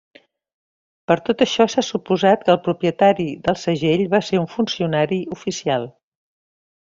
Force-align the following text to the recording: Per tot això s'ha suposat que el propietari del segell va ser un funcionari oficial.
Per 1.09 1.17
tot 1.27 1.43
això 1.45 1.67
s'ha 1.73 1.83
suposat 1.87 2.47
que 2.47 2.51
el 2.53 2.59
propietari 2.69 3.27
del 3.49 3.59
segell 3.65 4.03
va 4.15 4.23
ser 4.31 4.41
un 4.45 4.49
funcionari 4.55 5.21
oficial. 5.37 5.87